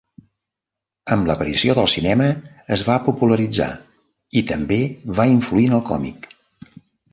[1.15, 2.29] Amb l'aparició del cinema
[2.77, 3.69] es va popularitzar
[4.43, 4.81] i també
[5.21, 6.31] va influir en el còmic.